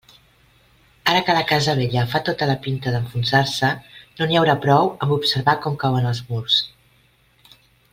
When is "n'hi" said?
4.31-4.41